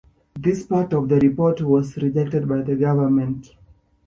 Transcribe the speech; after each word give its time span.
This 0.35 0.65
part 0.65 0.93
of 0.93 1.09
the 1.09 1.17
report 1.19 1.61
was 1.61 1.95
rejected 1.97 2.49
by 2.49 2.63
the 2.63 2.75
government. 2.75 3.53